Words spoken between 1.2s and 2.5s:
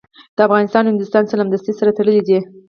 سلامتي سره تړلي دي.